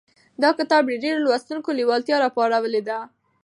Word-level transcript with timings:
دا 0.43 0.49
کتاب 0.59 0.83
د 0.87 0.91
ډېرو 1.03 1.23
لوستونکو 1.25 1.69
لېوالتیا 1.77 2.15
راپارولې 2.25 2.81
ده. 2.87 2.99